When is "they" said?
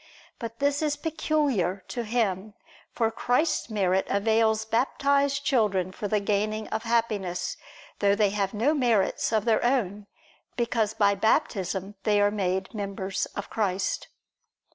8.15-8.31, 12.01-12.19